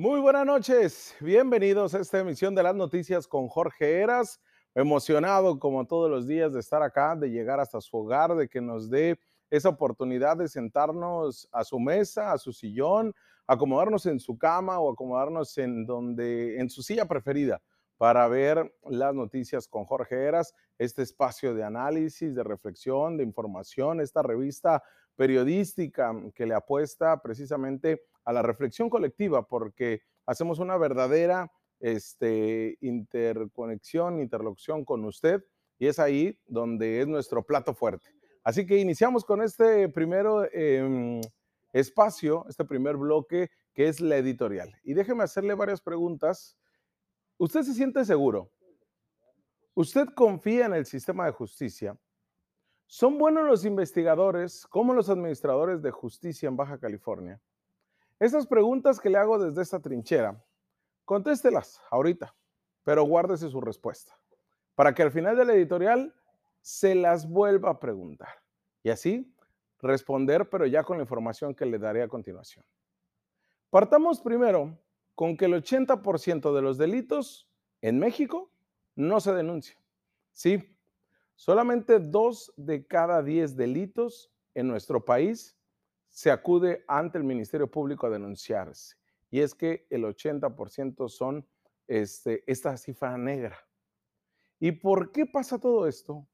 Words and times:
Muy 0.00 0.20
buenas 0.20 0.46
noches, 0.46 1.16
bienvenidos 1.18 1.92
a 1.92 1.98
esta 1.98 2.20
emisión 2.20 2.54
de 2.54 2.62
las 2.62 2.76
noticias 2.76 3.26
con 3.26 3.48
Jorge 3.48 3.98
Eras. 4.00 4.40
Emocionado 4.76 5.58
como 5.58 5.88
todos 5.88 6.08
los 6.08 6.28
días 6.28 6.52
de 6.52 6.60
estar 6.60 6.84
acá, 6.84 7.16
de 7.16 7.30
llegar 7.30 7.58
hasta 7.58 7.80
su 7.80 7.96
hogar, 7.96 8.36
de 8.36 8.48
que 8.48 8.60
nos 8.60 8.88
dé 8.88 9.18
esa 9.50 9.70
oportunidad 9.70 10.36
de 10.36 10.46
sentarnos 10.46 11.48
a 11.50 11.64
su 11.64 11.80
mesa, 11.80 12.30
a 12.30 12.38
su 12.38 12.52
sillón, 12.52 13.12
acomodarnos 13.48 14.06
en 14.06 14.20
su 14.20 14.38
cama 14.38 14.78
o 14.78 14.92
acomodarnos 14.92 15.58
en 15.58 15.84
donde 15.84 16.60
en 16.60 16.70
su 16.70 16.84
silla 16.84 17.06
preferida 17.06 17.60
para 17.96 18.28
ver 18.28 18.72
las 18.88 19.12
noticias 19.16 19.66
con 19.66 19.84
Jorge 19.84 20.14
Eras, 20.14 20.54
este 20.78 21.02
espacio 21.02 21.54
de 21.54 21.64
análisis, 21.64 22.36
de 22.36 22.44
reflexión, 22.44 23.16
de 23.16 23.24
información, 23.24 24.00
esta 24.00 24.22
revista 24.22 24.80
periodística 25.16 26.14
que 26.36 26.46
le 26.46 26.54
apuesta 26.54 27.20
precisamente 27.20 28.04
a 28.28 28.32
la 28.32 28.42
reflexión 28.42 28.90
colectiva, 28.90 29.46
porque 29.46 30.02
hacemos 30.26 30.58
una 30.58 30.76
verdadera 30.76 31.50
este, 31.80 32.76
interconexión, 32.80 34.20
interlocución 34.20 34.84
con 34.84 35.04
usted, 35.04 35.42
y 35.78 35.86
es 35.86 35.98
ahí 35.98 36.38
donde 36.46 37.00
es 37.00 37.06
nuestro 37.06 37.44
plato 37.44 37.72
fuerte. 37.72 38.10
Así 38.42 38.66
que 38.66 38.78
iniciamos 38.78 39.24
con 39.24 39.42
este 39.42 39.88
primero 39.88 40.44
em, 40.52 41.20
espacio, 41.72 42.44
este 42.48 42.64
primer 42.64 42.96
bloque, 42.96 43.50
que 43.72 43.88
es 43.88 44.00
la 44.00 44.16
editorial. 44.16 44.74
Y 44.82 44.94
déjeme 44.94 45.24
hacerle 45.24 45.54
varias 45.54 45.80
preguntas 45.80 46.58
¿Usted 47.40 47.62
se 47.62 47.72
siente 47.72 48.04
seguro? 48.04 48.50
¿Usted 49.74 50.08
confía 50.16 50.66
en 50.66 50.74
el 50.74 50.84
sistema 50.86 51.24
de 51.24 51.30
justicia? 51.30 51.96
¿Son 52.86 53.16
buenos 53.16 53.46
los 53.46 53.64
investigadores 53.64 54.66
como 54.66 54.92
los 54.92 55.08
administradores 55.08 55.80
de 55.80 55.92
justicia 55.92 56.48
en 56.48 56.56
Baja 56.56 56.78
California? 56.78 57.40
Esas 58.20 58.46
preguntas 58.46 58.98
que 58.98 59.10
le 59.10 59.18
hago 59.18 59.38
desde 59.38 59.62
esta 59.62 59.80
trinchera, 59.80 60.42
contéstelas 61.04 61.80
ahorita, 61.90 62.34
pero 62.82 63.04
guárdese 63.04 63.48
su 63.48 63.60
respuesta, 63.60 64.18
para 64.74 64.94
que 64.94 65.02
al 65.02 65.12
final 65.12 65.36
de 65.36 65.44
la 65.44 65.54
editorial 65.54 66.14
se 66.60 66.94
las 66.94 67.28
vuelva 67.28 67.70
a 67.70 67.78
preguntar 67.78 68.42
y 68.82 68.90
así 68.90 69.32
responder, 69.80 70.48
pero 70.48 70.66
ya 70.66 70.82
con 70.82 70.96
la 70.96 71.04
información 71.04 71.54
que 71.54 71.66
le 71.66 71.78
daré 71.78 72.02
a 72.02 72.08
continuación. 72.08 72.64
Partamos 73.70 74.20
primero 74.20 74.76
con 75.14 75.36
que 75.36 75.44
el 75.44 75.54
80% 75.54 76.54
de 76.54 76.62
los 76.62 76.78
delitos 76.78 77.48
en 77.82 77.98
México 77.98 78.50
no 78.96 79.20
se 79.20 79.32
denuncian. 79.32 79.78
Sí, 80.32 80.76
solamente 81.34 81.98
dos 81.98 82.52
de 82.56 82.86
cada 82.86 83.22
diez 83.22 83.56
delitos 83.56 84.32
en 84.54 84.68
nuestro 84.68 85.04
país 85.04 85.57
se 86.10 86.30
acude 86.30 86.84
ante 86.88 87.18
el 87.18 87.24
Ministerio 87.24 87.70
Público 87.70 88.06
a 88.06 88.10
denunciarse. 88.10 88.96
Y 89.30 89.40
es 89.40 89.54
que 89.54 89.86
el 89.90 90.04
80% 90.04 91.08
son 91.08 91.46
este, 91.86 92.44
esta 92.50 92.76
cifra 92.76 93.16
negra. 93.16 93.58
¿Y 94.58 94.72
por 94.72 95.12
qué 95.12 95.26
pasa 95.26 95.58
todo 95.58 95.86
esto? 95.86 96.26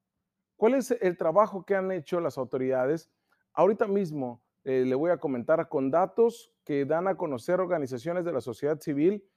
¿Cuál 0.56 0.74
es 0.74 0.90
el 0.90 1.16
trabajo 1.16 1.64
que 1.64 1.74
han 1.74 1.90
hecho 1.92 2.20
las 2.20 2.38
autoridades? 2.38 3.10
Ahorita 3.52 3.86
mismo 3.86 4.42
eh, 4.64 4.84
le 4.86 4.94
voy 4.94 5.10
a 5.10 5.18
comentar 5.18 5.68
con 5.68 5.90
datos 5.90 6.52
que 6.64 6.84
dan 6.84 7.06
a 7.06 7.16
conocer 7.16 7.60
organizaciones 7.60 8.24
de 8.24 8.32
la 8.32 8.40
sociedad 8.40 8.80
civil 8.80 9.28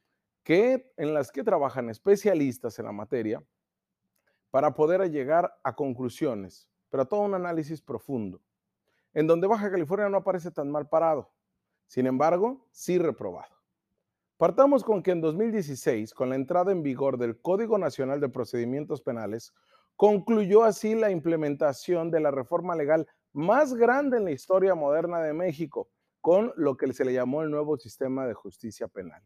que, 0.43 0.93
en 0.95 1.13
las 1.13 1.31
que 1.31 1.43
trabajan 1.43 1.89
especialistas 1.89 2.79
en 2.79 2.85
la 2.85 2.93
materia 2.93 3.43
para 4.49 4.73
poder 4.73 5.11
llegar 5.11 5.59
a 5.63 5.75
conclusiones, 5.75 6.69
pero 6.89 7.05
todo 7.05 7.21
un 7.21 7.33
análisis 7.33 7.81
profundo, 7.81 8.41
en 9.17 9.25
donde 9.25 9.47
Baja 9.47 9.71
California 9.71 10.09
no 10.09 10.17
aparece 10.17 10.51
tan 10.51 10.69
mal 10.69 10.87
parado, 10.87 11.31
sin 11.87 12.05
embargo, 12.05 12.67
sí 12.69 12.99
reprobado. 12.99 13.51
Partamos 14.37 14.83
con 14.83 15.01
que 15.01 15.09
en 15.09 15.21
2016, 15.21 16.13
con 16.13 16.29
la 16.29 16.35
entrada 16.35 16.71
en 16.71 16.83
vigor 16.83 17.17
del 17.17 17.41
Código 17.41 17.79
Nacional 17.79 18.19
de 18.19 18.29
Procedimientos 18.29 19.01
Penales, 19.01 19.55
concluyó 19.95 20.63
así 20.63 20.93
la 20.93 21.09
implementación 21.09 22.11
de 22.11 22.19
la 22.19 22.29
reforma 22.29 22.75
legal 22.75 23.07
más 23.33 23.73
grande 23.73 24.17
en 24.17 24.25
la 24.25 24.31
historia 24.33 24.75
moderna 24.75 25.19
de 25.19 25.33
México, 25.33 25.89
con 26.21 26.53
lo 26.55 26.77
que 26.77 26.93
se 26.93 27.03
le 27.03 27.13
llamó 27.13 27.41
el 27.41 27.49
nuevo 27.49 27.75
sistema 27.75 28.27
de 28.27 28.35
justicia 28.35 28.87
penal. 28.87 29.23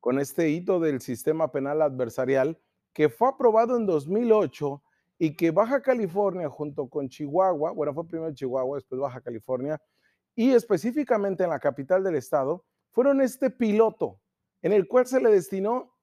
Con 0.00 0.18
este 0.18 0.48
hito 0.48 0.80
del 0.80 1.02
sistema 1.02 1.52
penal 1.52 1.82
adversarial, 1.82 2.58
que 2.94 3.10
fue 3.10 3.28
aprobado 3.28 3.76
en 3.76 3.84
2008 3.84 4.82
y 5.18 5.34
que 5.34 5.50
Baja 5.50 5.82
California 5.82 6.48
junto 6.48 6.88
con 6.88 7.08
Chihuahua, 7.08 7.72
bueno, 7.72 7.92
fue 7.92 8.06
primero 8.06 8.32
Chihuahua, 8.32 8.76
después 8.76 9.00
Baja 9.00 9.20
California, 9.20 9.80
y 10.34 10.52
específicamente 10.52 11.42
en 11.42 11.50
la 11.50 11.58
capital 11.58 12.04
del 12.04 12.14
estado, 12.14 12.64
fueron 12.90 13.20
este 13.20 13.50
piloto 13.50 14.20
en 14.62 14.72
el 14.72 14.86
cual 14.86 15.06
se 15.06 15.20
le 15.20 15.30
destinó 15.30 15.94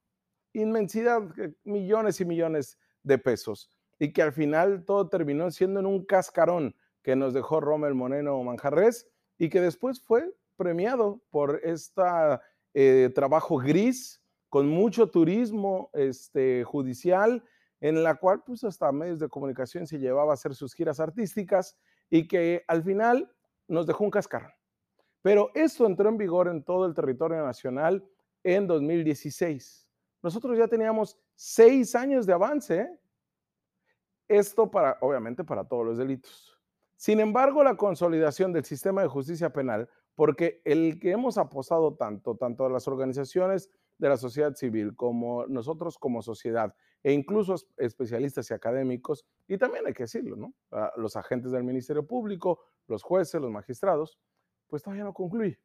inmensidad, 0.54 1.22
millones 1.64 2.20
y 2.20 2.26
millones 2.26 2.78
de 3.04 3.18
pesos, 3.18 3.70
y 4.00 4.12
que 4.12 4.22
al 4.22 4.34
final 4.34 4.84
todo 4.86 5.08
terminó 5.08 5.50
siendo 5.52 5.80
en 5.80 5.86
un 5.86 6.06
cascarón 6.06 6.76
que 7.02 7.16
nos 7.16 7.34
dejó 7.34 7.62
Rommel 7.62 7.94
Moneno 7.94 8.42
Manjarres 8.44 9.08
y 9.38 9.50
que 9.50 9.62
después 9.62 10.02
fue 10.02 10.34
premiado 10.58 11.22
por 11.30 11.62
este 11.64 13.12
trabajo 13.14 13.58
gris 13.58 14.22
con 14.50 14.68
mucho 14.68 15.10
turismo 15.10 15.90
este, 15.94 16.64
judicial, 16.64 17.44
en 17.88 18.02
la 18.02 18.16
cual 18.16 18.42
pues 18.44 18.64
hasta 18.64 18.92
medios 18.92 19.20
de 19.20 19.30
comunicación 19.30 19.86
se 19.86 20.00
llevaba 20.00 20.32
a 20.32 20.34
hacer 20.34 20.56
sus 20.56 20.74
giras 20.74 21.00
artísticas 21.00 21.78
y 22.10 22.28
que 22.28 22.64
al 22.68 22.82
final 22.84 23.32
nos 23.68 23.86
dejó 23.86 24.04
un 24.04 24.10
cascarón. 24.10 24.52
Pero 25.22 25.52
esto 25.54 25.86
entró 25.86 26.10
en 26.10 26.18
vigor 26.18 26.48
en 26.48 26.64
todo 26.64 26.88
el 26.88 26.96
territorio 26.96 27.46
nacional 27.46 28.04
en 28.44 28.66
2016. 28.66 29.88
Nosotros 30.24 30.58
ya 30.58 30.68
teníamos 30.68 31.20
seis 31.36 31.94
años 31.94 32.26
de 32.26 32.34
avance. 32.34 32.90
Esto 34.28 34.72
para, 34.72 34.98
obviamente, 35.02 35.44
para 35.44 35.64
todos 35.64 35.86
los 35.86 35.98
delitos. 36.00 36.60
Sin 36.96 37.20
embargo, 37.20 37.64
la 37.64 37.78
consolidación 37.78 38.52
del 38.52 38.66
sistema 38.66 39.04
de 39.04 39.10
justicia 39.10 39.54
penal, 39.54 39.88
porque 40.16 40.60
el 40.66 41.00
que 41.00 41.12
hemos 41.12 41.38
apostado 41.38 41.94
tanto, 41.94 42.36
tanto 42.36 42.66
a 42.66 42.70
las 42.70 42.88
organizaciones 42.88 43.70
de 44.00 44.10
la 44.10 44.18
sociedad 44.18 44.56
civil 44.56 44.96
como 44.96 45.46
nosotros 45.46 46.00
como 46.00 46.24
sociedad, 46.24 46.74
e 47.06 47.14
incluso 47.14 47.54
especialistas 47.78 48.50
y 48.50 48.56
académicos, 48.56 49.28
y 49.48 49.60
también 49.60 49.86
hay 49.86 49.94
que 49.94 50.06
decirlo, 50.06 50.36
¿no? 50.36 50.56
los 50.98 51.16
agentes 51.16 51.52
del 51.52 51.64
Ministerio 51.64 52.04
Público, 52.08 52.62
los 52.88 53.04
jueces, 53.04 53.40
los 53.40 53.52
magistrados, 53.52 54.18
pues 54.66 54.82
todavía 54.82 55.04
no 55.04 55.14
concluye. 55.14 55.60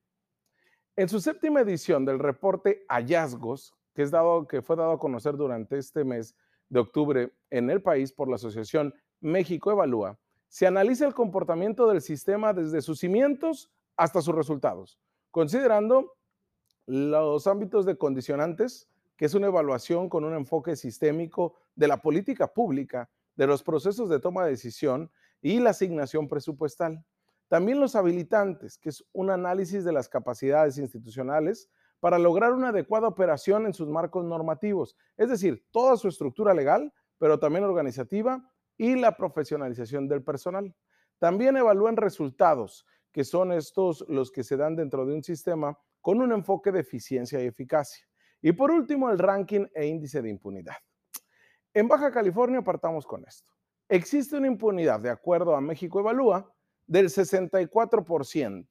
En 0.96 1.08
su 1.08 1.18
séptima 1.18 1.62
edición 1.62 2.04
del 2.04 2.18
reporte 2.18 2.84
Hallazgos, 2.90 3.72
que, 3.94 4.02
es 4.02 4.10
dado, 4.10 4.46
que 4.46 4.60
fue 4.60 4.76
dado 4.76 4.92
a 4.92 4.98
conocer 4.98 5.38
durante 5.38 5.78
este 5.78 6.04
mes 6.04 6.36
de 6.68 6.80
octubre 6.80 7.32
en 7.48 7.70
el 7.70 7.80
país 7.80 8.12
por 8.12 8.28
la 8.28 8.34
Asociación 8.34 8.92
México 9.20 9.70
Evalúa, 9.70 10.18
se 10.46 10.66
analiza 10.66 11.06
el 11.06 11.14
comportamiento 11.14 11.88
del 11.88 12.02
sistema 12.02 12.52
desde 12.52 12.82
sus 12.82 12.98
cimientos 12.98 13.72
hasta 13.96 14.20
sus 14.20 14.34
resultados, 14.34 15.00
considerando 15.30 16.18
los 16.84 17.46
ámbitos 17.46 17.86
de 17.86 17.96
condicionantes, 17.96 18.89
que 19.20 19.26
es 19.26 19.34
una 19.34 19.48
evaluación 19.48 20.08
con 20.08 20.24
un 20.24 20.32
enfoque 20.32 20.76
sistémico 20.76 21.54
de 21.74 21.86
la 21.86 22.00
política 22.00 22.46
pública, 22.46 23.10
de 23.36 23.46
los 23.46 23.62
procesos 23.62 24.08
de 24.08 24.18
toma 24.18 24.46
de 24.46 24.52
decisión 24.52 25.12
y 25.42 25.60
la 25.60 25.70
asignación 25.70 26.26
presupuestal. 26.26 27.04
También 27.46 27.80
los 27.80 27.96
habilitantes, 27.96 28.78
que 28.78 28.88
es 28.88 29.04
un 29.12 29.28
análisis 29.28 29.84
de 29.84 29.92
las 29.92 30.08
capacidades 30.08 30.78
institucionales 30.78 31.68
para 32.00 32.18
lograr 32.18 32.54
una 32.54 32.70
adecuada 32.70 33.08
operación 33.08 33.66
en 33.66 33.74
sus 33.74 33.88
marcos 33.90 34.24
normativos, 34.24 34.96
es 35.18 35.28
decir, 35.28 35.66
toda 35.70 35.98
su 35.98 36.08
estructura 36.08 36.54
legal, 36.54 36.90
pero 37.18 37.38
también 37.38 37.64
organizativa 37.64 38.50
y 38.78 38.94
la 38.94 39.18
profesionalización 39.18 40.08
del 40.08 40.24
personal. 40.24 40.74
También 41.18 41.58
evalúan 41.58 41.98
resultados, 41.98 42.86
que 43.12 43.24
son 43.24 43.52
estos 43.52 44.02
los 44.08 44.30
que 44.30 44.44
se 44.44 44.56
dan 44.56 44.76
dentro 44.76 45.04
de 45.04 45.14
un 45.14 45.22
sistema 45.22 45.78
con 46.00 46.22
un 46.22 46.32
enfoque 46.32 46.72
de 46.72 46.80
eficiencia 46.80 47.44
y 47.44 47.46
eficacia. 47.46 48.09
Y 48.42 48.52
por 48.52 48.70
último, 48.70 49.10
el 49.10 49.18
ranking 49.18 49.66
e 49.74 49.86
índice 49.86 50.22
de 50.22 50.30
impunidad. 50.30 50.76
En 51.74 51.88
Baja 51.88 52.10
California 52.10 52.62
partamos 52.62 53.06
con 53.06 53.24
esto. 53.26 53.52
Existe 53.88 54.36
una 54.36 54.46
impunidad, 54.46 55.00
de 55.00 55.10
acuerdo 55.10 55.54
a 55.54 55.60
México 55.60 56.00
Evalúa, 56.00 56.50
del 56.86 57.08
64%, 57.08 58.66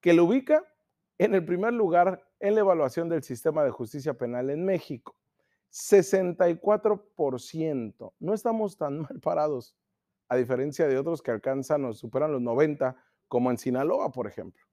que 0.00 0.12
lo 0.12 0.24
ubica 0.24 0.64
en 1.18 1.34
el 1.34 1.44
primer 1.44 1.72
lugar 1.72 2.24
en 2.40 2.54
la 2.54 2.60
evaluación 2.60 3.08
del 3.08 3.22
sistema 3.22 3.64
de 3.64 3.70
justicia 3.70 4.14
penal 4.14 4.50
en 4.50 4.64
México. 4.64 5.16
64%. 5.70 8.12
No 8.18 8.34
estamos 8.34 8.76
tan 8.76 8.98
mal 9.02 9.20
parados, 9.20 9.76
a 10.28 10.36
diferencia 10.36 10.86
de 10.86 10.98
otros 10.98 11.22
que 11.22 11.30
alcanzan 11.30 11.84
o 11.84 11.92
superan 11.92 12.32
los 12.32 12.42
90, 12.42 12.96
como 13.28 13.50
en 13.50 13.58
Sinaloa, 13.58 14.12
por 14.12 14.26
ejemplo. 14.26 14.63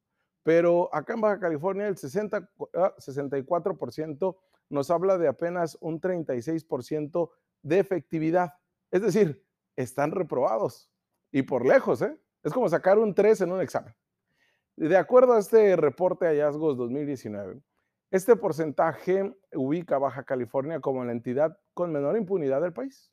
Pero 0.43 0.93
acá 0.93 1.13
en 1.13 1.21
Baja 1.21 1.39
California 1.39 1.87
el 1.87 1.97
60, 1.97 2.49
64% 2.57 4.35
ah, 4.35 4.41
nos 4.69 4.89
habla 4.89 5.17
de 5.17 5.27
apenas 5.27 5.77
un 5.81 6.01
36% 6.01 7.29
de 7.61 7.79
efectividad. 7.79 8.53
Es 8.89 9.01
decir, 9.01 9.45
están 9.75 10.11
reprobados 10.11 10.89
y 11.31 11.43
por 11.43 11.65
lejos, 11.65 12.01
¿eh? 12.01 12.17
Es 12.43 12.53
como 12.53 12.67
sacar 12.69 12.97
un 12.97 13.13
3 13.13 13.41
en 13.41 13.51
un 13.51 13.61
examen. 13.61 13.93
De 14.75 14.97
acuerdo 14.97 15.33
a 15.33 15.39
este 15.39 15.75
reporte 15.75 16.25
hallazgos 16.25 16.77
2019, 16.77 17.61
Este 18.09 18.35
porcentaje 18.35 19.33
ubica 19.53 19.97
Baja 19.97 20.23
California 20.23 20.81
como 20.81 21.05
la 21.05 21.11
entidad 21.11 21.57
con 21.73 21.93
menor 21.93 22.17
impunidad 22.17 22.61
del 22.61 22.73
país. 22.73 23.11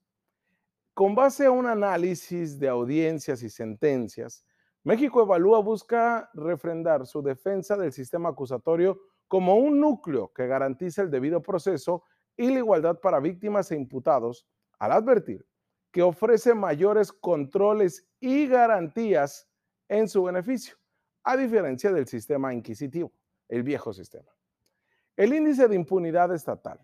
Con 0.94 1.14
base 1.14 1.46
a 1.46 1.52
un 1.52 1.66
análisis 1.66 2.58
de 2.58 2.68
audiencias 2.68 3.42
y 3.42 3.50
sentencias, 3.50 4.44
México 4.84 5.22
Evalúa 5.22 5.60
busca 5.60 6.30
refrendar 6.34 7.06
su 7.06 7.22
defensa 7.22 7.76
del 7.76 7.92
sistema 7.92 8.30
acusatorio 8.30 9.00
como 9.26 9.56
un 9.56 9.80
núcleo 9.80 10.32
que 10.32 10.46
garantiza 10.46 11.02
el 11.02 11.10
debido 11.10 11.42
proceso 11.42 12.04
y 12.36 12.50
la 12.50 12.58
igualdad 12.58 13.00
para 13.00 13.20
víctimas 13.20 13.70
e 13.70 13.76
imputados, 13.76 14.46
al 14.78 14.92
advertir 14.92 15.44
que 15.90 16.02
ofrece 16.02 16.54
mayores 16.54 17.12
controles 17.12 18.08
y 18.20 18.46
garantías 18.46 19.50
en 19.88 20.08
su 20.08 20.22
beneficio, 20.22 20.76
a 21.24 21.36
diferencia 21.36 21.92
del 21.92 22.06
sistema 22.06 22.54
inquisitivo, 22.54 23.12
el 23.48 23.62
viejo 23.62 23.92
sistema. 23.92 24.30
El 25.16 25.32
índice 25.34 25.66
de 25.66 25.74
impunidad 25.74 26.32
estatal 26.32 26.80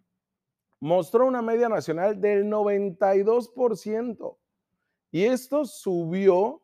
mostró 0.80 1.26
una 1.26 1.40
media 1.40 1.68
nacional 1.68 2.20
del 2.20 2.46
92% 2.46 4.36
y 5.12 5.24
esto 5.24 5.64
subió 5.64 6.63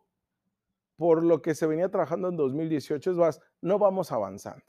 por 1.01 1.25
lo 1.25 1.41
que 1.41 1.55
se 1.55 1.67
venía 1.67 1.89
trabajando 1.89 2.29
en 2.29 2.37
2018, 2.37 3.13
es 3.13 3.17
más, 3.17 3.41
no 3.63 3.79
vamos 3.79 4.13
avanzando. 4.13 4.67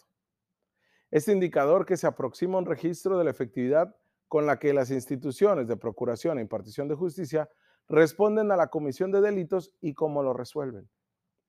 Este 1.10 1.34
indicador 1.34 1.86
que 1.86 1.98
se 1.98 2.08
aproxima 2.08 2.56
a 2.56 2.60
un 2.60 2.66
registro 2.66 3.18
de 3.18 3.26
la 3.26 3.32
efectividad 3.32 3.94
con 4.30 4.46
la 4.46 4.58
que 4.58 4.72
las 4.72 4.92
instituciones 4.92 5.68
de 5.68 5.76
procuración 5.76 6.38
e 6.38 6.42
impartición 6.42 6.88
de 6.88 6.96
justicia 6.96 7.50
responden 7.90 8.50
a 8.54 8.56
la 8.56 8.68
comisión 8.68 9.12
de 9.12 9.20
delitos 9.20 9.76
y 9.82 9.94
cómo 9.94 10.24
lo 10.24 10.32
resuelven. 10.32 10.90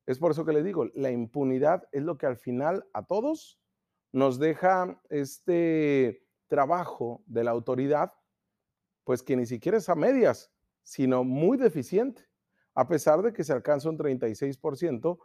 Es 0.05 0.19
por 0.19 0.32
eso 0.32 0.44
que 0.44 0.52
le 0.52 0.64
digo, 0.64 0.87
la 0.94 1.12
impunidad 1.12 1.84
es 1.93 2.02
lo 2.02 2.19
que 2.19 2.26
al 2.26 2.37
final 2.37 2.84
a 2.93 3.06
todos 3.06 3.61
nos 4.11 4.40
deja 4.40 5.00
este 5.11 6.26
trabajo 6.49 7.23
de 7.26 7.44
la 7.44 7.52
autoridad, 7.52 8.14
pues 9.05 9.23
que 9.23 9.37
ni 9.37 9.46
siquiera 9.46 9.79
es 9.79 9.88
a 9.88 9.94
medias, 9.94 10.50
sino 10.82 11.23
muy 11.23 11.56
deficiente, 11.56 12.31
a 12.74 12.88
pesar 12.88 13.22
de 13.22 13.32
que 13.32 13.44
se 13.44 13.52
alcanza 13.52 13.90
un 13.90 13.98
36%, 13.98 15.19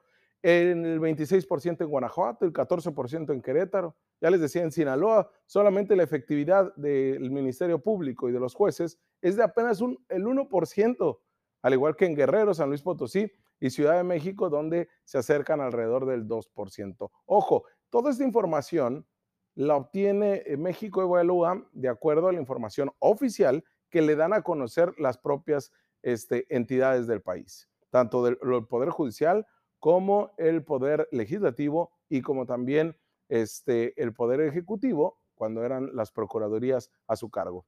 en 0.44 0.86
el 0.86 1.00
26% 1.00 1.82
en 1.82 1.90
Guanajuato, 1.90 2.46
el 2.46 2.54
14% 2.54 3.34
en 3.34 3.42
Querétaro, 3.42 3.96
ya 4.22 4.30
les 4.30 4.40
decía, 4.40 4.64
en 4.64 4.72
Sinaloa, 4.72 5.30
solamente 5.46 5.96
la 5.96 6.04
efectividad 6.04 6.76
del 6.76 7.32
Ministerio 7.32 7.80
Público 7.80 8.30
y 8.30 8.32
de 8.32 8.40
los 8.40 8.54
jueces 8.54 9.00
es 9.22 9.36
de 9.36 9.44
apenas 9.44 9.82
un, 9.82 10.04
el 10.10 10.26
1%, 10.26 11.20
al 11.64 11.74
igual 11.74 11.96
que 11.96 12.06
en 12.06 12.16
Guerrero, 12.16 12.54
San 12.54 12.70
Luis 12.70 12.84
Potosí 12.84 13.32
y 13.60 13.72
Ciudad 13.72 13.98
de 13.98 14.04
México, 14.04 14.50
donde 14.50 14.90
se 15.04 15.18
acercan 15.18 15.60
alrededor 15.60 16.06
del 16.06 16.28
2%. 16.28 17.10
Ojo, 17.26 17.64
toda 17.90 18.12
esta 18.12 18.24
información 18.24 19.08
la 19.56 19.76
obtiene 19.76 20.44
eh, 20.46 20.56
México 20.56 21.02
Evalúa 21.02 21.68
de 21.74 21.90
acuerdo 21.90 22.28
a 22.28 22.32
la 22.32 22.40
información 22.40 22.92
oficial 23.00 23.64
que 23.90 24.04
le 24.04 24.16
dan 24.16 24.34
a 24.34 24.44
conocer 24.44 24.94
las 25.00 25.18
propias 25.18 25.72
este, 26.08 26.46
entidades 26.56 27.06
del 27.06 27.22
país, 27.22 27.68
tanto 27.90 28.24
del 28.24 28.38
Poder 28.70 28.90
Judicial 28.92 29.46
como 29.78 30.32
el 30.38 30.64
Poder 30.64 31.10
Legislativo 31.12 31.92
y 32.08 32.22
como 32.22 32.46
también 32.46 32.96
este, 33.28 34.02
el 34.02 34.14
Poder 34.14 34.40
Ejecutivo, 34.40 35.20
cuando 35.36 35.66
eran 35.66 35.94
las 35.94 36.14
Procuradurías 36.14 36.90
a 37.08 37.18
su 37.18 37.30
cargo. 37.30 37.66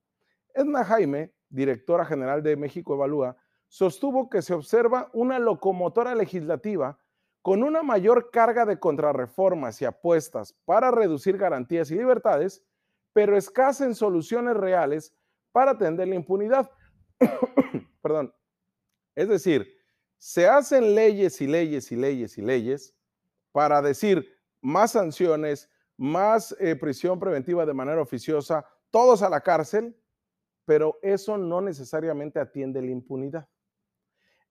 Edna 0.53 0.85
Jaime, 0.85 1.33
directora 1.49 2.05
general 2.05 2.41
de 2.41 2.55
México 2.55 2.95
Evalúa, 2.95 3.35
sostuvo 3.67 4.29
que 4.29 4.41
se 4.41 4.53
observa 4.53 5.09
una 5.11 5.37
locomotora 5.37 6.15
legislativa 6.15 6.97
con 7.41 7.61
una 7.61 7.83
mayor 7.83 8.31
carga 8.31 8.65
de 8.65 8.79
contrarreformas 8.79 9.81
y 9.81 9.85
apuestas 9.85 10.53
para 10.63 10.91
reducir 10.91 11.37
garantías 11.37 11.91
y 11.91 11.95
libertades, 11.95 12.63
pero 13.11 13.35
escasa 13.35 13.83
en 13.83 13.95
soluciones 13.95 14.55
reales 14.55 15.13
para 15.51 15.71
atender 15.71 16.07
la 16.07 16.15
impunidad. 16.15 16.71
Perdón. 18.01 18.33
Es 19.15 19.27
decir, 19.27 19.75
se 20.17 20.47
hacen 20.47 20.95
leyes 20.95 21.39
y 21.41 21.47
leyes 21.47 21.91
y 21.91 21.95
leyes 21.95 22.37
y 22.37 22.41
leyes 22.41 22.95
para 23.51 23.81
decir, 23.81 24.37
más 24.61 24.91
sanciones, 24.91 25.69
más 25.97 26.55
eh, 26.59 26.75
prisión 26.75 27.19
preventiva 27.19 27.65
de 27.65 27.73
manera 27.73 28.01
oficiosa, 28.01 28.65
todos 28.91 29.21
a 29.21 29.29
la 29.29 29.41
cárcel, 29.41 29.95
pero 30.65 30.99
eso 31.01 31.37
no 31.37 31.61
necesariamente 31.61 32.39
atiende 32.39 32.81
la 32.81 32.91
impunidad. 32.91 33.47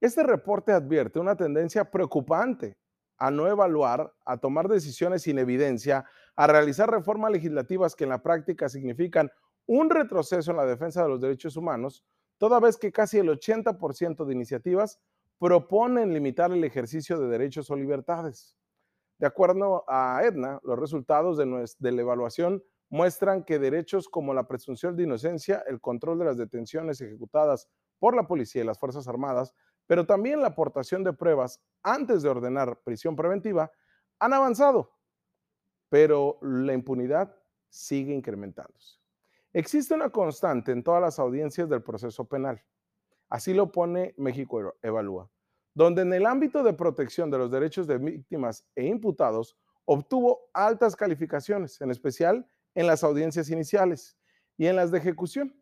Este 0.01 0.23
reporte 0.23 0.73
advierte 0.73 1.19
una 1.19 1.37
tendencia 1.37 1.91
preocupante 1.91 2.77
a 3.19 3.31
no 3.31 3.49
evaluar, 3.49 4.15
a 4.25 4.37
tomar 4.37 4.69
decisiones 4.69 5.23
sin 5.23 5.39
evidencia, 5.39 6.05
a 6.37 6.47
realizar 6.47 6.91
reformas 6.91 7.33
legislativas 7.33 7.97
que 7.97 8.05
en 8.05 8.11
la 8.11 8.23
práctica 8.23 8.69
significan 8.69 9.31
un 9.67 9.91
retroceso 9.91 10.53
en 10.53 10.57
la 10.57 10.67
defensa 10.67 11.03
de 11.03 11.09
los 11.09 11.21
derechos 11.21 11.57
humanos, 11.57 12.05
toda 12.39 12.61
vez 12.61 12.77
que 12.77 12.93
casi 12.93 13.19
el 13.19 13.29
80% 13.29 14.25
de 14.25 14.33
iniciativas 14.33 15.01
proponen 15.39 16.13
limitar 16.13 16.51
el 16.53 16.65
ejercicio 16.65 17.19
de 17.19 17.29
derechos 17.29 17.71
o 17.71 17.77
libertades. 17.77 18.57
De 19.19 19.27
acuerdo 19.27 19.85
a 19.89 20.23
Edna, 20.25 20.61
los 20.63 20.79
resultados 20.79 21.37
de, 21.37 21.93
la 21.93 22.01
evaluación 22.01 22.63
muestran 22.89 23.45
que 23.45 23.59
derechos 23.59 24.09
como 24.09 24.33
la 24.33 24.47
presunción 24.47 24.97
de 24.97 25.03
inocencia, 25.03 25.63
el 25.67 25.81
control 25.81 26.21
de 26.21 26.25
las 26.25 26.37
detenciones 26.37 27.01
ejecutadas 27.01 27.69
por 27.99 28.15
la 28.15 28.27
policía 28.27 28.63
y 28.63 28.67
las 28.67 28.79
Fuerzas 28.79 29.09
Armadas, 29.09 29.55
pero 29.87 30.07
también 30.07 30.41
la 30.41 30.49
aportación 30.49 31.03
de 31.03 31.13
pruebas 31.13 31.61
antes 31.83 32.23
de 32.23 32.29
ordenar 32.29 32.81
prisión 32.85 33.17
preventiva, 33.17 33.71
han 34.21 34.33
avanzado, 34.33 34.93
pero 35.89 36.39
la 36.43 36.73
impunidad 36.73 37.35
sigue 37.69 38.15
incrementándose. 38.15 38.98
Existe 39.53 39.95
una 39.95 40.11
constante 40.11 40.73
en 40.73 40.83
todas 40.83 41.01
las 41.01 41.19
audiencias 41.19 41.69
del 41.69 41.83
proceso 41.83 42.25
penal. 42.27 42.63
Así 43.29 43.55
lo 43.55 43.73
pone 43.73 44.15
México 44.17 44.77
Evalúa 44.83 45.31
donde 45.79 46.03
en 46.03 46.13
el 46.13 46.27
ámbito 46.27 46.65
de 46.65 46.73
protección 46.73 47.31
de 47.31 47.39
los 47.39 47.53
derechos 47.53 47.87
de 47.87 47.99
víctimas 47.99 48.67
e 48.75 48.85
imputados 48.85 49.57
obtuvo 49.85 50.51
altas 50.53 50.97
calificaciones, 50.97 51.81
en 51.81 51.93
especial 51.93 52.45
en 52.75 52.89
las 52.89 53.05
audiencias 53.05 53.49
iniciales 53.49 54.19
y 54.57 54.67
en 54.67 54.75
las 54.75 54.91
de 54.91 54.99
ejecución. 54.99 55.55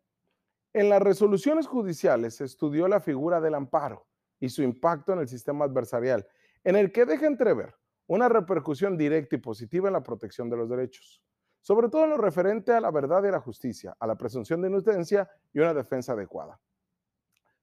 En 0.73 0.89
las 0.89 1.03
resoluciones 1.03 1.67
judiciales 1.67 2.37
se 2.37 2.45
estudió 2.45 2.87
la 2.87 2.99
figura 2.99 3.39
del 3.39 3.53
amparo 3.53 4.07
y 4.39 4.49
su 4.49 4.63
impacto 4.63 5.13
en 5.13 5.19
el 5.19 5.27
sistema 5.27 5.65
adversarial, 5.65 6.27
en 6.63 6.75
el 6.75 6.91
que 6.91 7.05
deja 7.05 7.27
entrever 7.27 7.75
una 8.07 8.27
repercusión 8.27 8.97
directa 8.97 9.35
y 9.35 9.39
positiva 9.39 9.87
en 9.87 9.93
la 9.93 10.01
protección 10.01 10.49
de 10.49 10.57
los 10.57 10.67
derechos, 10.67 11.21
sobre 11.67 11.89
todo 11.89 12.05
en 12.05 12.11
lo 12.11 12.17
referente 12.17 12.71
a 12.71 12.79
la 12.79 12.91
verdad 12.91 13.21
y 13.25 13.29
la 13.29 13.41
justicia, 13.41 13.93
a 13.99 14.07
la 14.07 14.15
presunción 14.15 14.61
de 14.61 14.69
inocencia 14.69 15.29
y 15.51 15.59
una 15.59 15.73
defensa 15.73 16.13
adecuada. 16.13 16.61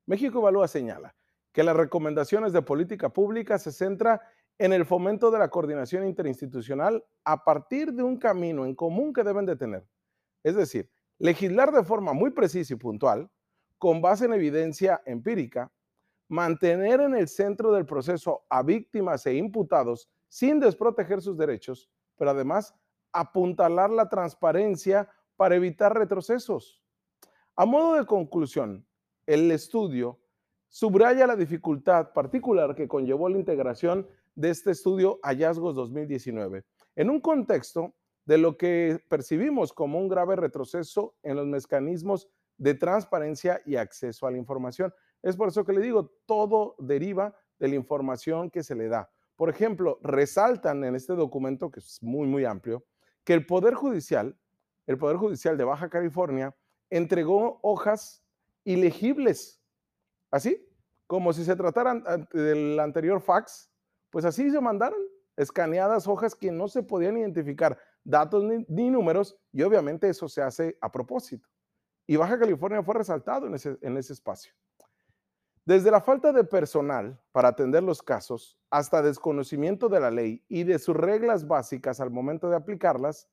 México 0.05 0.41
Evalúa 0.41 0.69
señala 0.69 1.17
que 1.53 1.65
las 1.65 1.75
recomendaciones 1.75 2.53
de 2.53 2.61
política 2.61 3.09
pública 3.09 3.59
se 3.59 3.73
centra 3.73 4.21
en 4.59 4.75
el 4.75 4.85
fomento 4.85 5.31
de 5.31 5.39
la 5.39 5.49
coordinación 5.49 6.07
interinstitucional 6.07 7.03
a 7.25 7.45
partir 7.45 7.95
de 7.95 8.03
un 8.03 8.19
camino 8.19 8.67
en 8.67 8.75
común 8.75 9.15
que 9.15 9.25
deben 9.25 9.47
de 9.47 9.57
tener. 9.57 9.89
Es 10.43 10.55
decir, 10.55 10.91
legislar 11.19 11.73
de 11.73 11.83
forma 11.83 12.13
muy 12.13 12.29
precisa 12.29 12.75
y 12.75 12.77
puntual, 12.77 13.31
con 13.79 14.03
base 14.03 14.27
en 14.27 14.35
evidencia 14.35 15.01
empírica, 15.07 15.73
mantener 16.29 17.01
en 17.01 17.15
el 17.15 17.27
centro 17.27 17.73
del 17.73 17.87
proceso 17.87 18.45
a 18.51 18.63
víctimas 18.63 19.25
e 19.25 19.33
imputados 19.33 20.11
sin 20.29 20.61
desproteger 20.61 21.23
sus 21.23 21.39
derechos, 21.39 21.89
pero 22.19 22.33
además 22.33 22.75
apuntalar 23.15 23.91
la 23.91 24.09
transparencia 24.09 25.09
para 25.37 25.57
evitar 25.57 25.97
retrocesos. 25.97 26.83
A 27.57 27.65
modo 27.65 27.95
de 27.95 28.07
conclusión, 28.07 28.87
el 29.27 29.51
estudio 29.51 30.21
subraya 30.69 31.27
la 31.27 31.37
dificultad 31.37 32.13
particular 32.13 32.75
que 32.75 32.89
conllevó 32.89 33.29
la 33.29 33.39
integración 33.39 34.09
de 34.35 34.51
este 34.51 34.73
estudio 34.73 35.21
Hallazgos 35.23 35.75
2019, 35.77 36.65
en 36.97 37.11
un 37.11 37.21
contexto 37.21 37.95
de 38.25 38.39
lo 38.39 38.57
que 38.57 39.01
percibimos 39.09 39.73
como 39.73 39.99
un 39.99 40.09
grave 40.09 40.35
retroceso 40.37 41.15
en 41.23 41.37
los 41.37 41.47
mecanismos 41.47 42.29
de 42.57 42.75
transparencia 42.75 43.61
y 43.65 43.77
acceso 43.77 44.27
a 44.27 44.31
la 44.31 44.39
información. 44.39 44.93
Es 45.23 45.37
por 45.37 45.49
eso 45.49 45.65
que 45.65 45.73
le 45.73 45.81
digo, 45.81 46.11
todo 46.27 46.75
deriva 46.79 47.37
de 47.59 47.69
la 47.69 47.75
información 47.77 48.51
que 48.51 48.63
se 48.63 48.75
le 48.75 48.89
da. 48.89 49.11
Por 49.37 49.51
ejemplo, 49.51 49.99
resaltan 50.03 50.85
en 50.85 50.95
este 50.95 51.15
documento, 51.15 51.71
que 51.71 51.81
es 51.81 52.03
muy, 52.03 52.27
muy 52.27 52.45
amplio, 52.45 52.85
que 53.25 53.35
el 53.35 53.47
Poder 53.47 53.75
Judicial, 53.75 54.39
el 54.87 54.99
Poder 54.99 55.17
Judicial 55.17 55.57
de 55.57 55.65
Baja 55.65 55.89
California, 55.89 56.55
entregó 56.91 57.59
hojas 57.63 58.23
ilegibles 58.65 59.65
Así, 60.35 60.69
como 61.07 61.33
si 61.33 61.45
se 61.45 61.55
trataran 61.55 62.03
del 62.33 62.81
anterior 62.81 63.21
fax, 63.21 63.71
pues 64.11 64.25
así 64.25 64.51
se 64.51 64.61
mandaron 64.61 64.99
escaneadas 65.37 66.09
hojas 66.09 66.35
que 66.35 66.51
no 66.51 66.67
se 66.67 66.83
podían 66.83 67.17
identificar 67.17 67.79
datos 68.03 68.43
ni, 68.43 68.91
números 68.91 69.39
y 69.53 69.63
obviamente 69.63 70.09
eso 70.09 70.29
se 70.29 70.43
hace 70.43 70.77
a 70.81 70.91
propósito. 70.91 71.49
Y 72.09 72.17
Baja 72.17 72.37
California 72.37 72.83
fue 72.83 72.97
resaltado 72.97 73.47
en 73.47 73.55
ese, 73.55 73.79
en 73.81 73.97
ese 73.97 74.13
espacio. 74.13 74.53
Desde 75.67 75.91
la 75.91 76.03
falta 76.03 76.31
de 76.31 76.45
personal 76.45 77.19
para 77.33 77.49
atender 77.49 77.83
los 77.83 78.03
casos 78.03 78.59
hasta 78.71 79.01
desconocimiento 79.01 79.89
de 79.89 79.99
la 79.99 80.11
ley 80.11 80.45
y 80.47 80.65
de 80.65 80.79
sus 80.79 80.95
reglas 80.95 81.47
básicas 81.47 82.01
al 82.01 82.11
momento 82.11 82.51
de 82.51 82.57
aplicarlas, 82.57 83.29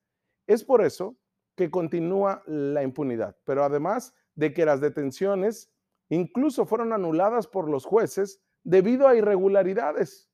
Es 0.47 0.63
por 0.63 0.83
eso 0.83 1.15
que 1.55 1.69
continúa 1.69 2.41
la 2.47 2.83
impunidad, 2.83 3.37
pero 3.43 3.63
además 3.63 4.15
de 4.35 4.53
que 4.53 4.65
las 4.65 4.81
detenciones 4.81 5.71
incluso 6.09 6.65
fueron 6.65 6.93
anuladas 6.93 7.47
por 7.47 7.69
los 7.69 7.85
jueces 7.85 8.41
debido 8.63 9.07
a 9.07 9.15
irregularidades. 9.15 10.29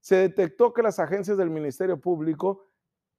Se 0.00 0.16
detectó 0.16 0.72
que 0.72 0.82
las 0.82 0.98
agencias 0.98 1.38
del 1.38 1.50
Ministerio 1.50 2.00
Público 2.00 2.66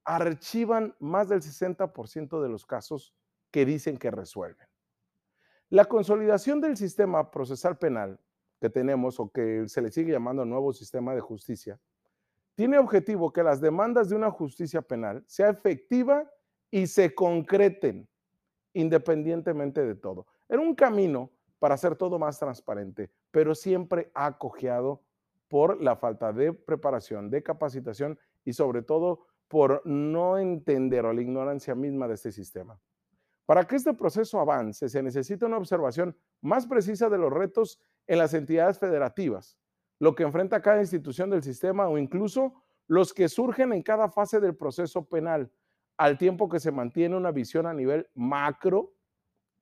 archivan 0.04 0.94
más 1.00 1.28
del 1.28 1.40
60% 1.42 2.40
de 2.40 2.48
los 2.48 2.64
casos 2.64 3.14
que 3.50 3.66
dicen 3.66 3.98
que 3.98 4.10
resuelven. 4.10 4.68
La 5.70 5.84
consolidación 5.84 6.60
del 6.60 6.76
sistema 6.76 7.30
procesal 7.30 7.78
penal 7.78 8.18
que 8.60 8.70
tenemos 8.70 9.20
o 9.20 9.30
que 9.30 9.68
se 9.68 9.80
le 9.80 9.90
sigue 9.90 10.12
llamando 10.12 10.44
nuevo 10.44 10.72
sistema 10.72 11.14
de 11.14 11.20
justicia, 11.20 11.78
tiene 12.54 12.78
objetivo 12.78 13.32
que 13.32 13.42
las 13.42 13.60
demandas 13.60 14.08
de 14.08 14.16
una 14.16 14.30
justicia 14.30 14.82
penal 14.82 15.22
sea 15.26 15.48
efectiva 15.48 16.28
y 16.70 16.86
se 16.86 17.14
concreten 17.14 18.08
independientemente 18.74 19.84
de 19.84 19.94
todo. 19.94 20.26
Era 20.48 20.60
un 20.60 20.74
camino 20.74 21.30
para 21.58 21.74
hacer 21.74 21.96
todo 21.96 22.18
más 22.18 22.38
transparente, 22.38 23.10
pero 23.30 23.54
siempre 23.54 24.10
acogiado 24.14 25.02
por 25.48 25.80
la 25.80 25.96
falta 25.96 26.32
de 26.32 26.52
preparación, 26.52 27.30
de 27.30 27.42
capacitación 27.42 28.18
y 28.44 28.52
sobre 28.52 28.82
todo 28.82 29.26
por 29.48 29.82
no 29.86 30.38
entender 30.38 31.06
o 31.06 31.12
la 31.12 31.22
ignorancia 31.22 31.74
misma 31.74 32.06
de 32.06 32.14
este 32.14 32.32
sistema. 32.32 32.78
Para 33.48 33.64
que 33.64 33.76
este 33.76 33.94
proceso 33.94 34.38
avance, 34.38 34.90
se 34.90 35.02
necesita 35.02 35.46
una 35.46 35.56
observación 35.56 36.14
más 36.42 36.66
precisa 36.66 37.08
de 37.08 37.16
los 37.16 37.32
retos 37.32 37.80
en 38.06 38.18
las 38.18 38.34
entidades 38.34 38.78
federativas, 38.78 39.56
lo 39.98 40.14
que 40.14 40.24
enfrenta 40.24 40.60
cada 40.60 40.82
institución 40.82 41.30
del 41.30 41.42
sistema 41.42 41.88
o 41.88 41.96
incluso 41.96 42.62
los 42.88 43.14
que 43.14 43.26
surgen 43.26 43.72
en 43.72 43.82
cada 43.82 44.10
fase 44.10 44.38
del 44.38 44.54
proceso 44.54 45.08
penal, 45.08 45.50
al 45.96 46.18
tiempo 46.18 46.50
que 46.50 46.60
se 46.60 46.70
mantiene 46.70 47.16
una 47.16 47.30
visión 47.30 47.64
a 47.64 47.72
nivel 47.72 48.10
macro 48.12 48.92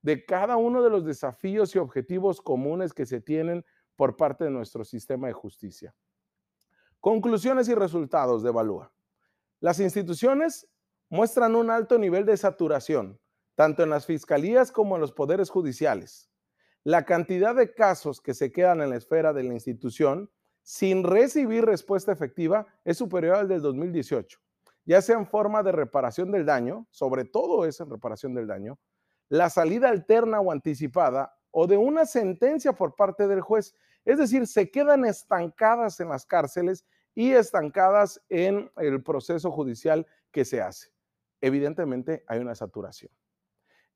de 0.03 0.25
cada 0.25 0.57
uno 0.57 0.83
de 0.83 0.91
los 0.91 1.05
desafíos 1.05 1.73
y 1.77 1.79
objetivos 1.79 2.41
comunes 2.41 2.93
que 2.93 3.07
se 3.07 3.21
tienen 3.21 3.65
por 3.95 4.17
parte 4.17 4.43
de 4.43 4.51
nuestro 4.51 4.85
sistema 4.85 5.29
de 5.29 5.33
justicia. 5.33 5.95
Conclusiones 6.99 7.69
y 7.69 7.75
resultados 7.77 8.43
de 8.43 8.49
Evalúa. 8.49 8.93
Las 9.61 9.79
instituciones 9.79 10.69
muestran 11.09 11.55
un 11.55 11.71
alto 11.71 11.99
nivel 11.99 12.27
de 12.27 12.37
saturación, 12.37 13.21
tanto 13.57 13.83
en 13.83 13.91
las 13.91 14.07
fiscalías 14.07 14.71
como 14.71 14.95
en 14.95 15.01
los 15.01 15.13
poderes 15.13 15.51
judiciales. 15.51 16.31
La 16.85 17.05
cantidad 17.05 17.55
de 17.57 17.75
casos 17.75 18.21
que 18.21 18.35
se 18.35 18.53
quedan 18.53 18.81
en 18.81 18.91
la 18.91 18.97
esfera 18.97 19.33
de 19.33 19.43
la 19.43 19.55
institución 19.55 20.31
sin 20.63 21.03
recibir 21.03 21.65
respuesta 21.65 22.13
efectiva 22.13 22.67
es 22.85 22.99
superior 22.99 23.37
al 23.37 23.49
del 23.49 23.63
2018, 23.63 24.39
ya 24.85 25.03
sea 25.03 25.17
en 25.17 25.27
forma 25.27 25.65
de 25.65 25.73
reparación 25.73 26.31
del 26.31 26.47
daño, 26.47 26.87
sobre 26.91 27.25
todo 27.25 27.65
es 27.65 27.81
en 27.81 27.91
reparación 27.91 28.35
del 28.35 28.47
daño, 28.47 28.79
la 29.29 29.51
salida 29.51 29.89
alterna 29.89 30.41
o 30.41 30.53
anticipada 30.53 31.37
o 31.51 31.67
de 31.67 31.77
una 31.77 32.05
sentencia 32.05 32.73
por 32.75 32.95
parte 32.95 33.27
del 33.27 33.41
juez. 33.41 33.75
Es 34.05 34.19
decir, 34.19 34.47
se 34.47 34.71
quedan 34.71 35.05
estancadas 35.05 35.99
en 35.99 36.11
las 36.11 36.27
cárceles 36.27 36.85
y 37.15 37.33
estancadas 37.33 38.23
en 38.29 38.71
el 38.77 39.03
proceso 39.03 39.51
judicial 39.51 40.07
que 40.31 40.45
se 40.45 40.61
hace. 40.61 40.91
Evidentemente 41.41 42.23
hay 42.29 42.39
una 42.39 42.55
saturación. 42.55 43.11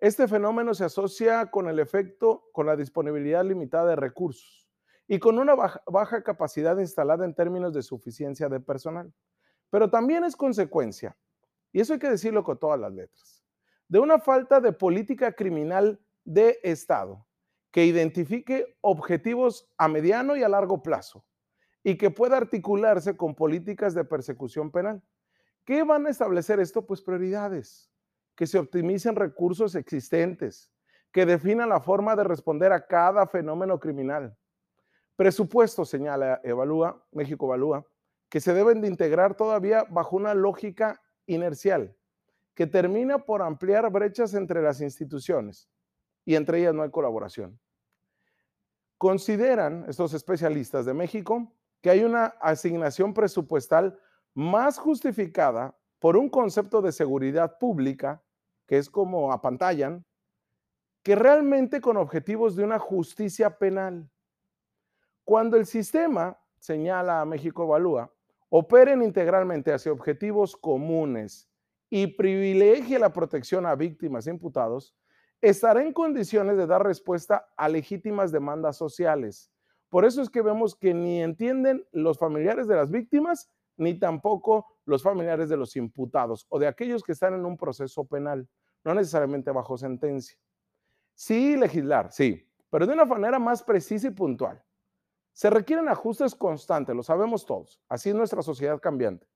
Este 0.01 0.27
fenómeno 0.27 0.73
se 0.73 0.87
asocia 0.87 1.51
con 1.51 1.69
el 1.69 1.79
efecto, 1.79 2.49
con 2.53 2.65
la 2.65 2.75
disponibilidad 2.75 3.45
limitada 3.45 3.91
de 3.91 3.97
recursos 3.97 4.67
y 5.07 5.19
con 5.19 5.39
una 5.39 5.55
baja, 5.55 6.23
capacidad 6.23 6.79
instalada 6.79 7.27
en 7.27 7.35
términos 7.35 7.75
de 7.75 7.83
suficiencia 7.83 8.49
de 8.49 8.61
personal. 8.61 9.13
Pero 9.69 9.91
también 9.91 10.25
es 10.25 10.37
consecuencia, 10.37 11.19
y 11.71 11.81
eso 11.81 11.93
hay 11.93 11.99
que 11.99 12.09
decirlo 12.09 12.43
con 12.45 12.59
todas 12.59 12.81
las 12.81 12.93
letras, 12.93 13.45
de 13.89 13.99
una 13.99 14.19
falta 14.19 14.59
de 14.59 14.73
política 14.73 15.33
criminal 15.33 16.01
de 16.25 16.59
Estado 16.63 17.27
que 17.71 17.85
identifique 17.85 18.79
objetivos 18.81 19.71
a 19.77 19.87
mediano 19.87 20.35
y 20.35 20.43
a 20.43 20.49
largo 20.49 20.83
plazo 20.83 21.27
y 21.85 21.99
que 21.99 22.11
pueda 22.11 22.39
articularse 22.39 23.19
con 23.19 23.35
políticas 23.35 23.93
de 23.93 24.05
persecución 24.05 24.71
penal. 24.71 25.03
¿Qué 25.67 25.83
van 25.83 26.07
a 26.07 26.11
establecer 26.11 26.59
esto? 26.59 26.87
Pues 26.87 27.03
prioridades 27.03 27.91
que 28.41 28.47
se 28.47 28.59
optimicen 28.59 29.17
recursos 29.17 29.75
existentes, 29.75 30.73
que 31.13 31.27
definan 31.27 31.69
la 31.69 31.79
forma 31.79 32.17
de 32.17 32.25
responder 32.25 32.73
a 32.73 32.87
cada 32.87 33.27
fenómeno 33.27 33.79
criminal. 33.79 34.35
Presupuesto, 35.15 35.85
señala 35.85 36.41
Evalúa, 36.43 37.07
México 37.13 37.45
Evalúa, 37.45 37.85
que 38.31 38.41
se 38.41 38.55
deben 38.55 38.81
de 38.81 38.89
integrar 38.89 39.37
todavía 39.37 39.85
bajo 39.91 40.17
una 40.17 40.33
lógica 40.33 41.03
inercial, 41.27 41.95
que 42.55 42.67
termina 42.67 43.19
por 43.19 43.43
ampliar 43.43 43.93
brechas 43.93 44.33
entre 44.33 44.63
las 44.63 44.81
instituciones 44.81 45.69
y 46.25 46.35
entre 46.35 46.61
ellas 46.61 46.73
no 46.73 46.83
hay 46.83 46.91
colaboración. 46.91 47.61
Consideran 48.97 49.85
estos 49.87 50.15
especialistas 50.15 50.87
de 50.87 50.95
México 50.95 51.53
que 51.83 51.91
hay 51.91 52.05
una 52.05 52.25
asignación 52.41 53.13
presupuestal 53.13 54.01
más 54.33 54.79
justificada 54.79 55.77
por 55.99 56.17
un 56.17 56.31
concepto 56.31 56.81
de 56.81 56.93
seguridad 56.93 57.59
pública 57.59 58.23
que 58.71 58.79
es 58.79 58.89
como 58.89 59.33
apantallan, 59.33 60.05
que 61.03 61.17
realmente 61.17 61.81
con 61.81 61.97
objetivos 61.97 62.55
de 62.55 62.63
una 62.63 62.79
justicia 62.79 63.59
penal. 63.59 64.09
Cuando 65.25 65.57
el 65.57 65.67
sistema, 65.67 66.39
señala 66.61 67.21
a 67.21 67.25
México 67.25 67.65
Evalúa, 67.65 68.15
operen 68.49 69.03
integralmente 69.03 69.73
hacia 69.73 69.91
objetivos 69.91 70.57
comunes 70.57 71.51
y 71.91 72.07
privilegie 72.07 73.01
la 73.01 73.13
protección 73.13 73.67
a 73.67 73.75
víctimas 73.75 74.29
e 74.29 74.31
imputados, 74.31 74.95
estará 75.41 75.83
en 75.83 75.93
condiciones 75.93 76.57
de 76.57 76.69
dar 76.69 76.87
respuesta 76.87 77.49
a 77.57 77.69
legítimas 77.69 78.31
demandas 78.31 78.77
sociales. 78.77 79.51
Por 79.89 80.05
eso 80.05 80.23
es 80.23 80.31
que 80.31 80.43
vemos 80.43 80.77
que 80.77 80.95
ni 80.95 81.21
entienden 81.21 81.85
los 81.91 82.19
familiares 82.19 82.69
de 82.69 82.77
las 82.77 82.93
víctimas, 82.93 83.51
ni 83.77 83.99
tampoco 83.99 84.69
los 84.91 85.03
familiares 85.03 85.49
de 85.49 85.57
los 85.57 85.77
imputados 85.77 86.47
o 86.49 86.59
de 86.59 86.67
aquellos 86.67 87.03
que 87.03 87.13
están 87.13 87.35
en 87.35 87.47
un 87.47 87.57
proceso 87.57 88.05
penal 88.05 88.49
no 88.85 88.95
necesariamente 88.95 89.51
bajo 89.51 89.79
sentencia. 89.79 90.37
Sí, 91.15 91.57
legislar, 91.57 92.11
sí, 92.11 92.47
pero 92.71 92.87
de 92.87 92.95
una 92.95 93.05
manera 93.05 93.39
más 93.39 93.63
precisa 93.63 94.09
y 94.09 94.11
puntual. 94.11 94.63
Se 95.33 95.49
requieren 95.49 95.89
ajustes 95.89 96.35
constantes, 96.35 96.95
lo 96.95 97.03
sabemos 97.03 97.47
todos, 97.47 97.81
así 97.89 98.11
es 98.11 98.15
nuestra 98.15 98.43
sociedad 98.43 98.81
cambiante, 98.81 99.29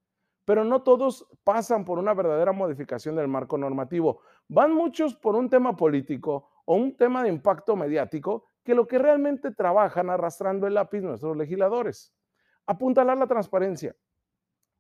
pero 0.45 0.65
no 0.65 0.83
todos 0.83 1.27
pasan 1.45 1.85
por 1.85 1.99
una 1.99 2.15
verdadera 2.15 2.53
modificación 2.53 3.15
del 3.17 3.29
marco 3.29 3.57
normativo. 3.57 4.21
Van 4.49 4.73
muchos 4.73 5.15
por 5.15 5.37
un 5.37 5.49
tema 5.49 5.77
político 5.77 6.51
o 6.65 6.75
un 6.75 6.97
tema 6.97 7.23
de 7.23 7.29
impacto 7.29 7.77
mediático 7.77 8.47
que 8.65 8.75
lo 8.75 8.87
que 8.87 8.99
realmente 8.99 9.53
trabajan 9.53 10.11
arrastrando 10.11 10.67
el 10.67 10.75
lápiz 10.75 11.03
nuestros 11.03 11.37
legisladores. 11.37 12.13
Apuntalar 12.67 13.17
la 13.19 13.27
transparencia 13.27 13.95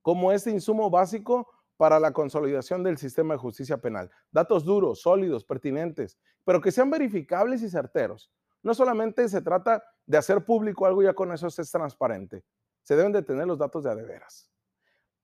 como 0.05 0.33
este 0.33 0.51
insumo 0.51 0.91
básico 0.91 1.49
para 1.79 1.99
la 1.99 2.13
consolidación 2.13 2.83
del 2.83 2.99
sistema 2.99 3.33
de 3.33 3.39
justicia 3.39 3.79
penal. 3.79 4.11
Datos 4.31 4.63
duros, 4.63 5.01
sólidos, 5.01 5.45
pertinentes, 5.45 6.19
pero 6.45 6.61
que 6.61 6.71
sean 6.71 6.91
verificables 6.91 7.63
y 7.63 7.71
certeros. 7.71 8.31
No 8.63 8.75
solamente 8.75 9.27
se 9.31 9.41
trata 9.41 9.83
de 10.05 10.19
hacer 10.19 10.45
público 10.45 10.85
algo 10.85 11.03
ya 11.03 11.15
con 11.15 11.33
eso 11.33 11.47
es 11.47 11.71
transparente. 11.71 12.45
Se 12.83 12.97
deben 12.97 13.13
de 13.13 13.23
tener 13.23 13.47
los 13.47 13.57
datos 13.57 13.83
de 13.83 13.93
adeveras. 13.93 14.51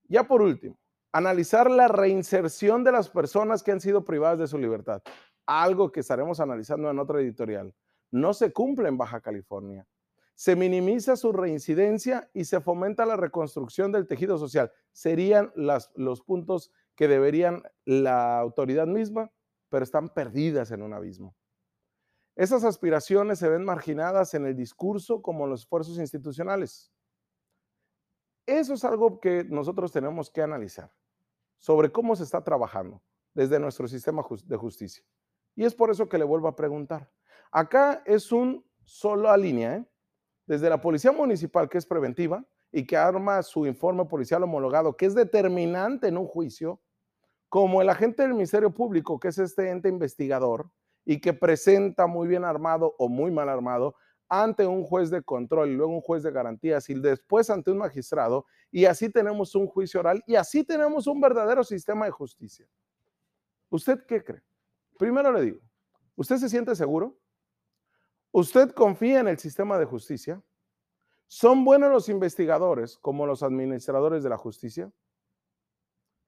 Ya 0.04 0.25
por 0.25 0.40
último, 0.40 0.78
analizar 1.12 1.70
la 1.70 1.87
reinserción 1.87 2.82
de 2.82 2.92
las 2.92 3.10
personas 3.10 3.62
que 3.62 3.72
han 3.72 3.82
sido 3.82 4.06
privadas 4.06 4.38
de 4.38 4.46
su 4.46 4.56
libertad. 4.56 5.02
Algo 5.44 5.92
que 5.92 6.00
estaremos 6.00 6.40
analizando 6.40 6.90
en 6.90 6.99
otra 6.99 7.20
editorial. 7.20 7.75
No 8.10 8.32
se 8.32 8.50
cumple 8.50 8.88
en 8.88 8.96
Baja 8.96 9.20
California 9.20 9.87
se 10.40 10.56
minimiza 10.56 11.16
su 11.16 11.32
reincidencia 11.32 12.30
y 12.32 12.47
se 12.47 12.62
fomenta 12.62 13.04
la 13.04 13.18
reconstrucción 13.18 13.92
del 13.92 14.06
tejido 14.06 14.38
social. 14.38 14.73
Serían 14.90 15.52
los 15.54 16.23
puntos 16.23 16.73
que 16.94 17.09
deberían 17.09 17.62
la 17.85 18.38
autoridad 18.38 18.87
misma, 18.87 19.30
pero 19.68 19.85
están 19.85 20.09
perdidas 20.09 20.70
en 20.70 20.80
un 20.80 20.94
abismo. 20.94 21.37
Esas 22.37 22.64
aspiraciones 22.64 23.38
se 23.38 23.50
ven 23.50 23.66
marginadas 23.66 24.32
en 24.32 24.47
el 24.47 24.56
discurso 24.56 25.20
como 25.20 25.44
en 25.44 25.50
los 25.50 25.61
esfuerzos 25.61 25.99
institucionales. 25.99 26.90
Eso 28.47 28.73
es 28.73 28.82
algo 28.82 29.20
que 29.20 29.44
nosotros 29.44 29.92
tenemos 29.92 30.30
que 30.30 30.40
analizar 30.40 30.90
sobre 31.59 31.92
cómo 31.92 32.16
se 32.16 32.25
está 32.25 32.42
trabajando 32.42 33.02
desde 33.35 33.61
nuestro 33.61 33.87
sistema 33.87 34.25
de 34.47 34.56
justicia. 34.56 35.04
Y 35.54 35.66
es 35.66 35.75
por 35.75 35.90
eso 35.90 36.09
que 36.09 36.16
le 36.16 36.25
vuelvo 36.25 36.49
a 36.49 36.56
preguntar. 36.56 37.12
Acá 37.52 38.02
es 38.06 38.32
un 38.32 38.64
solo 38.85 39.37
línea, 39.37 39.76
¿eh? 39.76 39.87
Desde 40.50 40.69
la 40.69 40.80
Policía 40.80 41.12
Municipal, 41.12 41.69
que 41.69 41.78
es 41.78 41.87
preventiva, 41.87 42.45
y 42.73 42.85
que 42.85 42.97
arma 42.97 43.40
su 43.45 43.66
informe 43.66 44.04
policial 44.04 44.42
homologado, 44.42 44.97
que 44.97 45.07
es 45.07 45.14
determinante 45.14 46.09
en 46.09 46.19
un 46.19 46.26
juicio, 46.26 46.80
como 47.49 47.80
el 47.80 47.88
agente 47.88 48.23
del 48.23 48.33
Ministerio 48.33 48.73
Público, 48.73 49.21
que 49.21 49.28
es 49.28 49.38
este 49.38 49.71
ente 49.71 49.88
investigador, 49.88 50.69
y 51.04 51.21
que 51.21 51.33
presenta 51.33 52.09
muy 52.09 52.26
bien 52.26 52.45
armado 52.45 52.97
o 52.99 53.09
muy 53.09 53.30
mal 53.30 53.49
armado 53.49 53.95
ante 54.28 54.66
un 54.66 54.83
juez 54.83 55.09
de 55.09 55.23
control 55.23 55.71
y 55.71 55.75
luego 55.75 55.92
un 55.92 56.00
juez 56.00 56.25
de 56.25 56.33
garantías 56.33 56.90
y 56.90 56.95
después 56.95 57.49
ante 57.49 57.71
un 57.71 57.78
magistrado, 57.78 58.45
y 58.73 58.87
así 58.87 59.09
tenemos 59.09 59.54
un 59.54 59.69
juicio 59.69 60.00
oral 60.00 60.21
y 60.26 60.35
así 60.35 60.64
tenemos 60.64 61.07
un 61.07 61.21
verdadero 61.21 61.62
sistema 61.62 62.07
de 62.07 62.11
justicia. 62.11 62.66
¿Usted 63.69 64.04
qué 64.04 64.25
cree? 64.25 64.42
Primero 64.99 65.30
le 65.30 65.42
digo, 65.42 65.61
¿usted 66.16 66.38
se 66.38 66.49
siente 66.49 66.75
seguro? 66.75 67.16
¿Usted 68.32 68.70
confía 68.70 69.20
en 69.20 69.28
el 69.28 69.38
sistema 69.38 69.78
de 69.78 69.84
justicia? 69.84 70.40
¿Son 71.26 71.64
buenos 71.64 71.90
los 71.90 72.08
investigadores 72.08 72.96
como 72.99 73.26
los 73.26 73.42
administradores 73.42 74.22
de 74.22 74.28
la 74.28 74.37
justicia? 74.37 74.90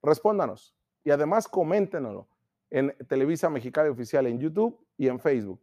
Respóndanos 0.02 0.75
y 1.04 1.11
además 1.11 1.47
coméntenoslo 1.47 2.28
en 2.71 2.97
Televisa 3.09 3.50
Mexicana 3.50 3.90
Oficial 3.90 4.26
en 4.26 4.40
YouTube 4.40 4.85
y 4.97 5.06
en 5.06 5.21
Facebook. 5.21 5.61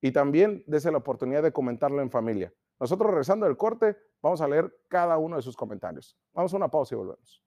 Y 0.00 0.12
también 0.12 0.64
dése 0.66 0.90
la 0.90 0.98
oportunidad 0.98 1.42
de 1.42 1.52
comentarlo 1.52 2.00
en 2.00 2.10
familia. 2.10 2.52
Nosotros 2.80 3.10
regresando 3.10 3.46
del 3.46 3.56
corte, 3.56 3.96
vamos 4.22 4.40
a 4.40 4.48
leer 4.48 4.74
cada 4.88 5.18
uno 5.18 5.36
de 5.36 5.42
sus 5.42 5.56
comentarios. 5.56 6.16
Vamos 6.32 6.52
a 6.52 6.56
una 6.56 6.70
pausa 6.70 6.94
y 6.94 6.98
volvemos. 6.98 7.43